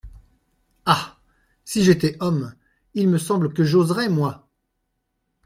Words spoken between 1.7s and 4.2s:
j’étais homme, il me semble que j’oserais,